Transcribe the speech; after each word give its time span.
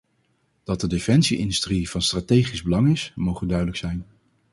Dat 0.63 0.81
de 0.81 0.87
defensie-industrie 0.87 1.89
van 1.89 2.01
strategisch 2.01 2.61
belang 2.63 2.91
is, 2.91 3.11
moge 3.15 3.45
duidelijk 3.45 3.77
zijn. 3.77 4.05